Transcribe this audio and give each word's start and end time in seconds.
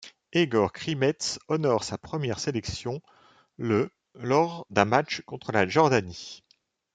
Egor 0.33 0.73
Krimets 0.73 1.37
honore 1.47 1.83
sa 1.83 1.95
première 1.99 2.39
sélection 2.39 3.03
le 3.57 3.91
lors 4.15 4.65
d'un 4.71 4.85
match 4.85 5.21
contre 5.27 5.51
la 5.51 5.67
Jordanie. 5.67 6.43